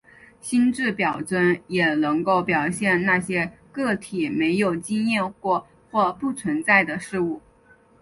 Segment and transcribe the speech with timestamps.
[0.41, 7.39] 心智表征也能够表现那些个体没有经验过或不存在的事物。